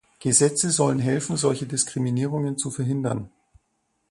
Gesetze 0.19 0.71
sollen 0.71 0.97
helfen, 0.97 1.37
solche 1.37 1.67
Diskriminierungen 1.67 2.57
zu 2.57 2.71
verhindern. 2.71 3.29